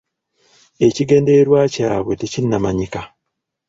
[0.87, 3.01] Ekigendererwa kyabwe tekinnamanyika.